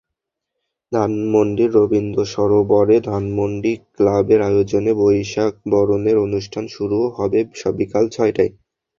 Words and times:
ধানমন্ডির 0.91 1.71
রবীন্দ্রসরোবরে 1.75 2.97
ধানমন্ডি 3.09 3.73
ক্লাবের 3.95 4.39
আয়োজনে 4.41 4.91
বৈশাখ 5.01 5.53
বরণের 5.65 6.17
অনুষ্ঠান 6.25 6.63
শুরু 6.75 6.97
হবে 7.17 7.39
সকাল 7.61 8.03
ছয়টায়। 8.15 8.51